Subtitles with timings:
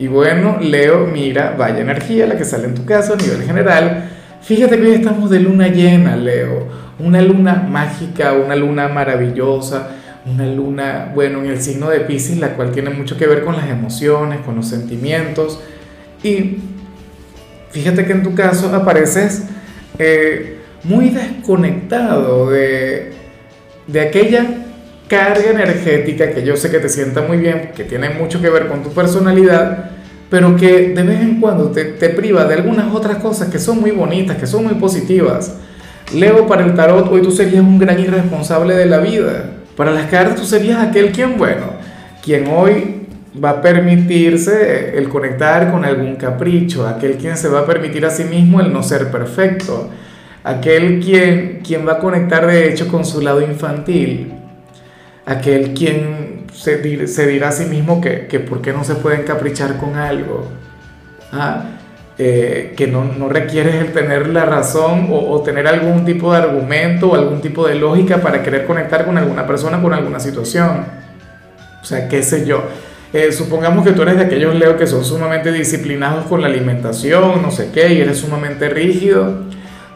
[0.00, 4.08] Y bueno, Leo, mira, vaya energía la que sale en tu caso a nivel general.
[4.40, 6.68] Fíjate que hoy estamos de luna llena, Leo.
[6.98, 9.90] Una luna mágica, una luna maravillosa,
[10.24, 13.56] una luna, bueno, en el signo de Pisces, la cual tiene mucho que ver con
[13.56, 15.60] las emociones, con los sentimientos.
[16.22, 16.60] Y
[17.70, 19.48] fíjate que en tu caso apareces
[19.98, 23.12] eh, muy desconectado de,
[23.86, 24.46] de aquella
[25.10, 28.68] carga energética que yo sé que te sienta muy bien, que tiene mucho que ver
[28.68, 29.90] con tu personalidad,
[30.30, 33.80] pero que de vez en cuando te, te priva de algunas otras cosas que son
[33.80, 35.56] muy bonitas, que son muy positivas.
[36.14, 39.50] Leo para el tarot, hoy tú serías un gran irresponsable de la vida.
[39.76, 41.72] Para las cartas tú serías aquel quien, bueno,
[42.22, 43.08] quien hoy
[43.42, 48.10] va a permitirse el conectar con algún capricho, aquel quien se va a permitir a
[48.10, 49.90] sí mismo el no ser perfecto,
[50.44, 54.34] aquel quien, quien va a conectar de hecho con su lado infantil,
[55.26, 59.76] aquel quien se, dirá a sí mismo que, que por qué no se puede encaprichar
[59.76, 60.48] con algo,
[61.32, 61.64] ¿Ah?
[62.18, 66.38] eh, que no, no, requieres el tener la razón o, o, tener algún tipo de
[66.38, 70.84] argumento o algún tipo de lógica para querer conectar con alguna persona, con alguna situación.
[71.80, 72.64] O sea, qué sé yo.
[73.12, 77.42] Eh, supongamos que tú eres de aquellos Leo que son sumamente disciplinados con la alimentación,
[77.42, 79.46] no sé qué, y eres sumamente rígido.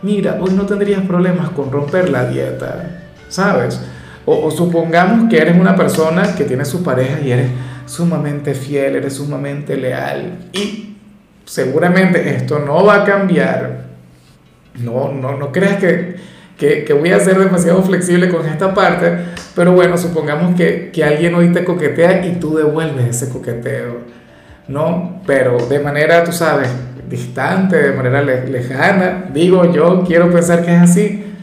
[0.03, 3.81] Mira, hoy no tendrías problemas con romper la dieta, ¿sabes?
[4.27, 7.50] O, supongamos que eres una persona que tiene su pareja y eres
[7.86, 10.97] sumamente fiel, eres sumamente leal y
[11.44, 13.84] seguramente esto no va a cambiar.
[14.83, 16.16] No, no, no creas que,
[16.58, 19.19] que, que, voy a ser demasiado flexible con esta parte,
[19.55, 23.99] pero bueno, supongamos que, que alguien hoy te coquetea y tú devuelves ese coqueteo,
[24.66, 25.20] ¿no?
[25.26, 26.69] Pero de manera, tú sabes,
[27.09, 31.34] distante, de manera lejana, digo yo, quiero pensar que es así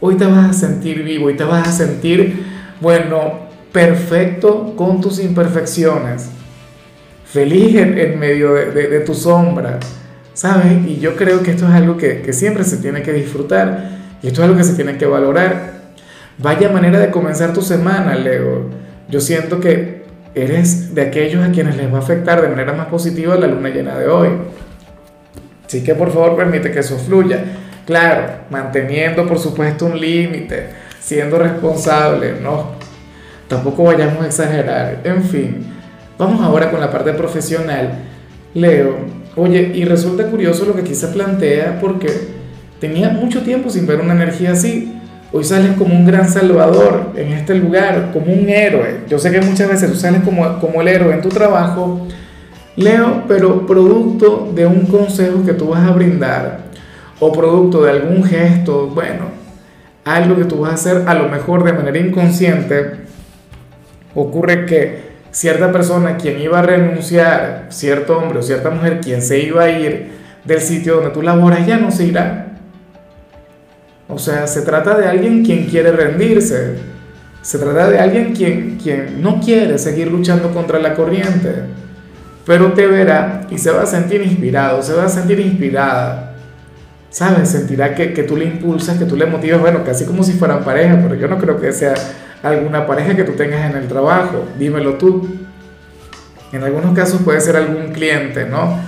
[0.00, 2.44] Hoy te vas a sentir vivo y te vas a sentir,
[2.80, 6.28] bueno, perfecto con tus imperfecciones,
[7.24, 9.78] feliz en, medio de, tu sombra,
[10.32, 10.86] ¿sabes?
[10.86, 13.90] Y yo creo que esto es algo que, que siempre se tiene que disfrutar
[14.22, 15.74] y esto es algo que se tiene que valorar.
[16.38, 18.70] Vaya manera de comenzar tu semana, Leo.
[19.08, 20.04] Yo siento que
[20.34, 23.68] eres de aquellos a quienes les va a afectar de manera más positiva la luna
[23.68, 24.28] llena de hoy.
[25.66, 27.44] Así que por favor permite que eso fluya.
[27.86, 30.68] Claro, manteniendo por supuesto un límite,
[31.00, 32.72] siendo responsable, no,
[33.46, 35.00] tampoco vayamos a exagerar.
[35.04, 35.66] En fin,
[36.16, 37.90] vamos ahora con la parte profesional.
[38.54, 38.96] Leo,
[39.36, 42.08] oye, y resulta curioso lo que aquí se plantea porque
[42.80, 44.90] tenía mucho tiempo sin ver una energía así.
[45.30, 49.00] Hoy sales como un gran salvador en este lugar, como un héroe.
[49.10, 52.06] Yo sé que muchas veces tú sales como, como el héroe en tu trabajo,
[52.76, 56.64] Leo, pero producto de un consejo que tú vas a brindar
[57.26, 59.30] o producto de algún gesto, bueno,
[60.04, 62.96] algo que tú vas a hacer a lo mejor de manera inconsciente,
[64.14, 69.38] ocurre que cierta persona quien iba a renunciar, cierto hombre o cierta mujer quien se
[69.38, 70.12] iba a ir
[70.44, 72.58] del sitio donde tú laboras ya no se irá.
[74.06, 76.74] O sea, se trata de alguien quien quiere rendirse.
[77.40, 81.54] Se trata de alguien quien, quien no quiere seguir luchando contra la corriente.
[82.44, 86.33] Pero te verá y se va a sentir inspirado, se va a sentir inspirada
[87.14, 87.50] ¿sabes?
[87.50, 90.64] Sentirá que, que, tú le impulsas, que tú le motivas, bueno, casi como si fueran
[90.64, 91.94] pareja, pero yo no creo que sea
[92.42, 95.24] alguna pareja que tú tengas en el trabajo, dímelo tú.
[96.52, 98.80] En algunos casos puede ser algún cliente, ¿no?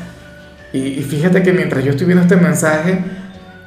[0.73, 2.99] Y, y fíjate que mientras yo estoy viendo este mensaje,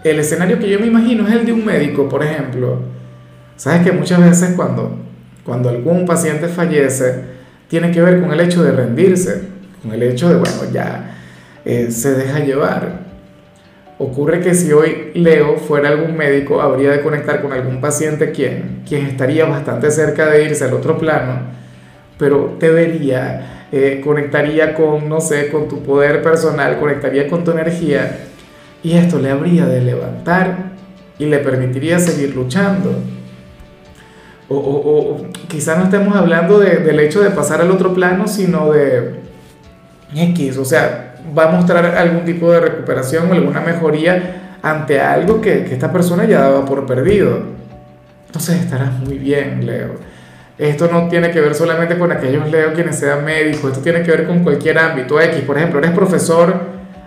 [0.03, 2.81] el escenario que yo me imagino es el de un médico, por ejemplo.
[3.55, 4.99] Sabes que muchas veces cuando,
[5.45, 7.23] cuando algún paciente fallece,
[7.69, 9.41] tiene que ver con el hecho de rendirse,
[9.81, 11.15] con el hecho de, bueno, ya
[11.63, 13.08] eh, se deja llevar.
[14.01, 18.81] Ocurre que si hoy Leo fuera algún médico, habría de conectar con algún paciente quien,
[18.87, 21.41] quien estaría bastante cerca de irse al otro plano,
[22.17, 27.51] pero te vería, eh, conectaría con, no sé, con tu poder personal, conectaría con tu
[27.51, 28.19] energía,
[28.81, 30.71] y esto le habría de levantar
[31.17, 32.93] y le permitiría seguir luchando.
[34.47, 38.29] O, o, o quizás no estemos hablando de, del hecho de pasar al otro plano,
[38.29, 39.19] sino de
[40.13, 45.41] X, o sea, va a mostrar algún tipo de recuperación o alguna mejoría ante algo
[45.41, 47.39] que, esta persona ya daba por perdido.
[48.27, 49.95] Entonces estarás muy bien, Leo.
[50.57, 54.11] Esto no tiene que ver solamente con aquellos Leo quienes sean médicos, esto tiene que
[54.11, 55.41] ver con cualquier ámbito X.
[55.41, 56.53] Por ejemplo, eres profesor,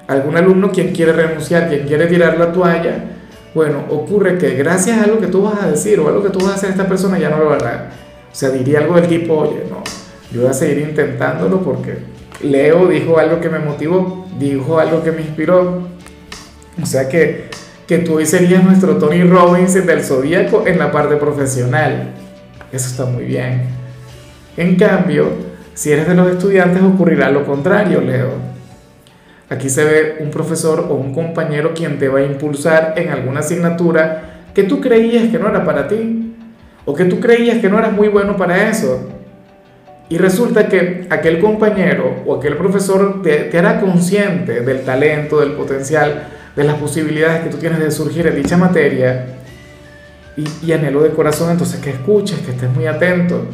[0.08, 2.94] algún alumno quien quiere renunciar, quien quiere tirar la toalla,
[3.54, 6.30] bueno, ocurre que gracias a lo que tú vas a decir o a lo que
[6.30, 7.90] tú vas a hacer esta persona ya no lo hará.
[8.30, 9.82] O sea, diría algo del tipo, oye, no,
[10.32, 11.98] yo voy a seguir intentándolo porque
[12.42, 15.88] Leo dijo algo que me motivó, dijo algo que me inspiró.
[16.82, 17.48] O sea que,
[17.86, 22.12] que tú hoy serías nuestro Tony Robbins del Zodíaco en la parte profesional.
[22.72, 23.62] Eso está muy bien.
[24.56, 25.26] En cambio,
[25.74, 28.52] si eres de los estudiantes ocurrirá lo contrario, Leo
[29.52, 33.40] Aquí se ve un profesor o un compañero quien te va a impulsar en alguna
[33.40, 36.34] asignatura que tú creías que no era para ti
[36.86, 39.10] o que tú creías que no eras muy bueno para eso.
[40.12, 46.28] Y resulta que aquel compañero o aquel profesor te, hará consciente del talento, del potencial,
[46.54, 49.38] de las posibilidades que tú tienes de surgir en dicha materia.
[50.36, 53.46] Y, y anhelo de corazón entonces que escuches, que estés muy atento.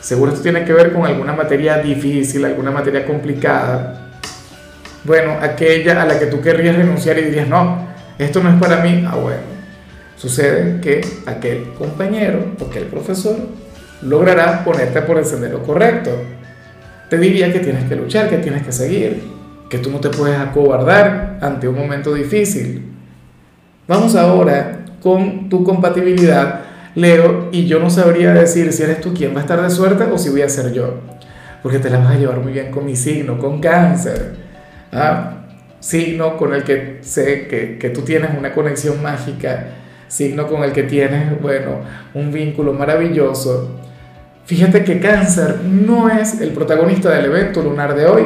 [0.00, 4.04] Seguro esto tiene que ver con alguna materia difícil, alguna materia complicada
[5.04, 7.86] bueno, aquella a la que tú querrías renunciar y dirías, no,
[8.18, 9.42] esto no es para mí, ah bueno,
[10.16, 13.36] sucede que aquel compañero o aquel profesor
[14.04, 16.10] logrará ponerte por el sendero correcto.
[17.10, 19.22] Te diría que tienes que luchar, que tienes que seguir,
[19.68, 22.92] que tú no te puedes acobardar ante un momento difícil.
[23.86, 26.60] Vamos ahora con tu compatibilidad,
[26.94, 30.04] Leo, y yo no sabría decir si eres tú quien va a estar de suerte
[30.04, 31.00] o si voy a ser yo,
[31.62, 34.36] porque te la vas a llevar muy bien con mi signo, con cáncer.
[34.92, 35.40] ¿ah?
[35.84, 39.66] signo con el que sé que, que, tú tienes una conexión mágica,
[40.08, 41.80] signo con el que tienes, bueno,
[42.14, 43.80] un vínculo maravilloso.
[44.46, 48.24] Fíjate que cáncer no es el protagonista del evento lunar de hoy.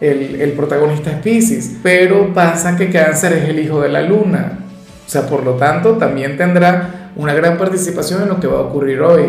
[0.00, 4.60] El, protagonista es Pisces, pero pasa que cáncer es el hijo de la luna.
[5.06, 8.62] O sea, por lo tanto, también tendrá una gran participación en lo que va a
[8.62, 9.24] ocurrir hoy.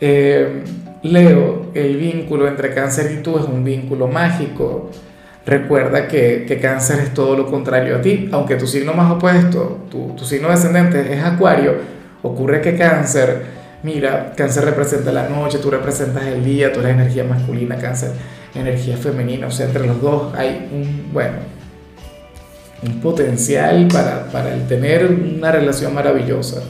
[0.00, 0.62] Eh,
[1.02, 4.90] Leo, el vínculo entre cáncer y tú es un vínculo mágico.
[5.44, 10.24] Recuerda que, cáncer es todo lo contrario a ti, aunque tu signo más opuesto, tu
[10.24, 11.74] signo descendente es acuario,
[12.22, 17.24] ocurre que cáncer, mira, cáncer representa la noche, tú representas el día, tú eres energía
[17.24, 18.12] masculina, cáncer,
[18.54, 21.38] energía femenina, o sea, entre los dos hay un, bueno,
[22.82, 26.62] un potencial para, para el tener una relación maravillosa.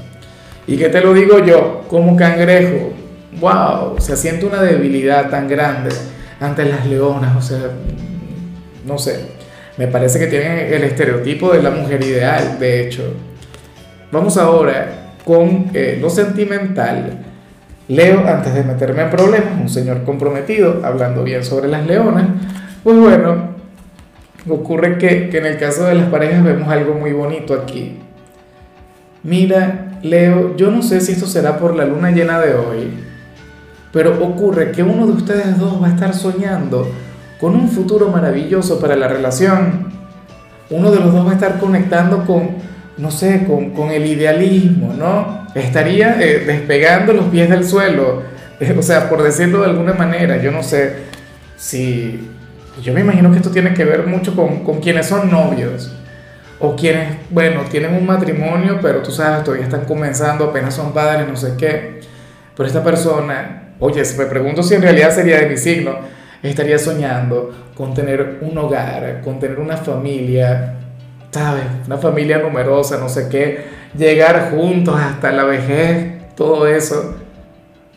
[0.67, 1.85] ¿Y qué te lo digo yo?
[1.89, 2.93] Como cangrejo,
[3.41, 5.91] wow, se siente una debilidad tan grande
[6.41, 7.71] ante las leonas, o sea,
[8.87, 9.27] no sé,
[9.77, 13.03] me parece que tienen el estereotipo de la mujer ideal, de hecho.
[14.11, 17.25] Vamos ahora con eh, lo sentimental.
[17.89, 22.27] Leo, antes de meterme en problemas, un señor comprometido, hablando bien sobre las leonas,
[22.83, 23.51] pues bueno,
[24.49, 27.99] ocurre que, que en el caso de las parejas vemos algo muy bonito aquí.
[29.23, 32.91] Mira, Leo, yo no sé si esto será por la luna llena de hoy,
[33.93, 36.89] pero ocurre que uno de ustedes dos va a estar soñando
[37.41, 39.93] con un futuro maravilloso para la relación.
[40.71, 42.51] Uno de los dos va a estar conectando con,
[42.99, 45.47] no sé, con, el idealismo, ¿no?
[45.55, 48.23] Estaría eh, despegando los pies del suelo.
[48.79, 50.95] o sea, por decirlo de alguna manera, yo no sé
[51.57, 52.29] si...
[52.83, 55.95] Yo me imagino que esto tiene que ver mucho con, con quienes son novios
[56.59, 61.29] o quienes, bueno, tienen un matrimonio, pero tú sabes, todavía están comenzando, apenas son padres,
[61.29, 62.01] no sé qué.
[62.57, 65.97] Pero esta persona Oye, me pregunto si en realidad sería de mi signo,
[66.41, 70.75] estaría soñando con tener un hogar, con tener una familia,
[71.33, 71.65] ¿sabes?
[71.87, 73.65] Una familia numerosa, no sé qué,
[73.97, 77.17] llegar juntos hasta la vejez, todo eso.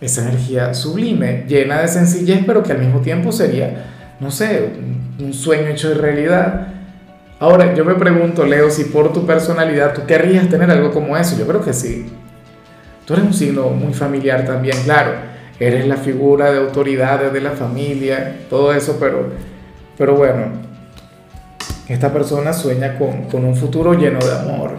[0.02, 3.86] Esa energía sublime, llena de sencillez, pero que al mismo tiempo sería,
[4.20, 4.70] no sé,
[5.20, 6.68] un sueño hecho de realidad.
[7.40, 11.38] Ahora, yo me pregunto, Leo, si por tu personalidad tú querrías tener algo como eso.
[11.38, 12.08] Yo creo que sí.
[13.06, 17.52] Tú eres un signo muy familiar también, claro eres la figura de autoridad de la
[17.52, 19.30] familia, todo eso, pero,
[19.98, 20.48] pero bueno,
[21.88, 24.72] esta persona sueña con, un futuro lleno de amor,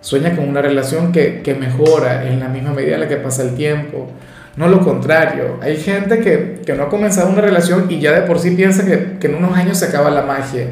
[0.00, 3.54] sueña con una relación que, mejora en la misma medida en la que pasa el
[3.54, 4.08] tiempo.
[4.56, 8.38] No lo contrario, hay gente que, no ha comenzado una relación y ya de por
[8.38, 10.68] sí piensa que, que en unos años se acaba la magia,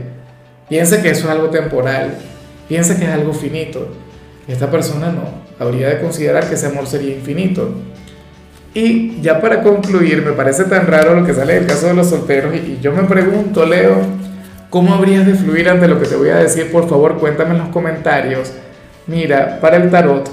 [0.69, 2.15] piensa que eso es algo temporal,
[2.69, 3.89] piensa que es algo finito.
[4.49, 7.75] Esta persona no, habría de considerar que ese amor sería infinito.
[8.75, 12.09] Y ya para concluir, me parece tan raro lo que sale del caso de los
[12.09, 13.99] solteros y, yo me pregunto, Leo,
[14.75, 16.73] ¿cómo habrías de fluir ante lo que te voy a decir?
[16.73, 18.53] Por favor, cuéntame en los comentarios.
[19.07, 20.29] Mira, para el tarot,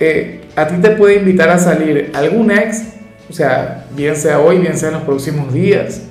[0.00, 2.94] eh, a ti te puede invitar a salir algún ex,
[3.28, 6.04] o sea, bien sea hoy, bien sea en los próximos días.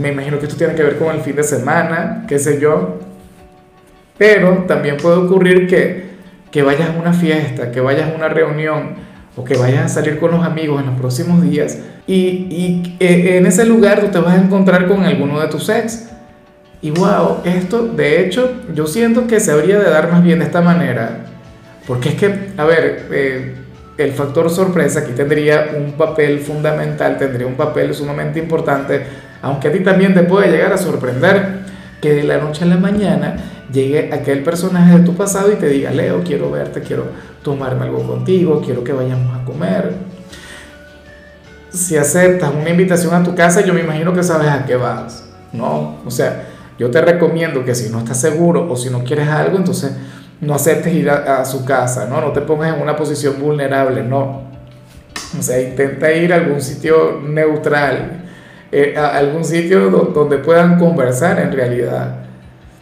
[0.00, 2.98] Me imagino que esto tiene que ver con el fin de semana, qué sé yo.
[4.16, 6.06] Pero también puede ocurrir que,
[6.50, 8.94] que vayas a una fiesta, que vayas a una reunión,
[9.36, 13.46] o que vayas a salir con los amigos en los próximos días Y, eh, en
[13.46, 16.08] ese lugar tú te vas a encontrar con alguno de tus ex.
[16.80, 20.46] Y wow, esto de hecho yo siento que se habría de dar más bien de
[20.46, 21.26] esta manera.
[21.86, 23.54] Porque es que, a ver, eh,
[23.98, 29.02] el factor sorpresa aquí tendría un papel fundamental, tendría un papel sumamente importante,
[29.42, 31.62] aunque a ti también te puede llegar a sorprender
[32.00, 33.36] que de la noche a la mañana
[33.72, 37.04] llegue aquel personaje de tu pasado y te diga, Leo, quiero verte, quiero
[37.42, 40.11] tomarme algo contigo, quiero que vayamos a comer.
[41.72, 45.24] Si aceptas una invitación a tu casa, yo me imagino que sabes a qué vas,
[45.52, 45.96] ¿no?
[46.04, 46.48] O sea,
[46.78, 49.92] yo te recomiendo que si no estás seguro o si no quieres algo, entonces
[50.40, 52.20] no aceptes ir a, su casa, ¿no?
[52.20, 54.42] No te pongas en una posición vulnerable, no.
[55.38, 58.24] O sea, intenta ir a algún sitio neutral,
[58.72, 62.16] eh, a algún sitio donde puedan conversar en realidad.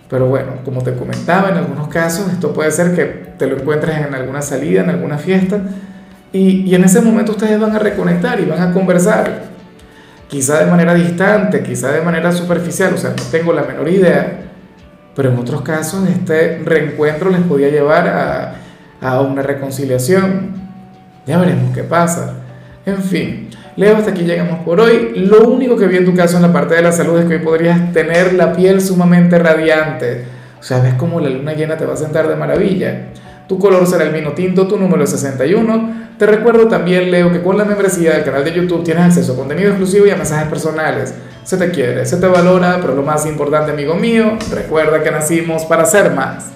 [0.09, 3.05] Pero bueno, como te comentaba, en algunos casos esto puede ser que
[3.39, 5.61] te lo encuentres en alguna salida, en alguna fiesta,
[6.33, 9.51] y, en ese momento ustedes van a reconectar y van a conversar.
[10.29, 14.43] Quizá de manera distante, quizá de manera superficial, o sea, no tengo la menor idea,
[15.17, 18.55] pero en otros casos este reencuentro les podía llevar a,
[19.01, 20.53] a una reconciliación.
[21.27, 22.35] Ya veremos qué pasa.
[22.87, 25.13] En fin, Leo, hasta aquí llegamos por hoy.
[25.17, 27.35] Lo único que vi en tu caso en la parte de la salud es que
[27.35, 30.25] hoy podrías tener la piel sumamente radiante.
[30.61, 33.07] O sea, ves cómo la luna llena te va a sentar de maravilla.
[33.51, 36.13] Tu color será el vino tinto, tu número es 61.
[36.17, 39.37] Te recuerdo también, Leo, que con la membresía del canal de YouTube tienes acceso a
[39.37, 41.13] contenido exclusivo y a mensajes personales.
[41.43, 45.65] Se te quiere, se te valora, pero lo más importante, amigo mío, recuerda que nacimos
[45.65, 46.47] para ser más.